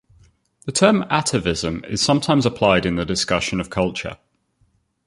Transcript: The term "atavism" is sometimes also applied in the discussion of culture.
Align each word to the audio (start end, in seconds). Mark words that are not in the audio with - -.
The 0.65 0.71
term 0.71 1.03
"atavism" 1.11 1.85
is 1.87 2.01
sometimes 2.01 2.47
also 2.47 2.55
applied 2.55 2.87
in 2.87 2.95
the 2.95 3.05
discussion 3.05 3.59
of 3.59 3.69
culture. 3.69 4.17